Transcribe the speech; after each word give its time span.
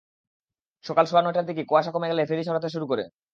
সকাল 0.85 1.05
সোয়া 1.07 1.23
নয়টার 1.23 1.47
দিকে 1.49 1.61
কুয়াশা 1.65 1.91
কমে 1.93 2.09
গেলে 2.11 2.27
ফেরি 2.29 2.43
ছাড়তে 2.47 2.69
শুরু 2.73 2.85
করে। 2.91 3.03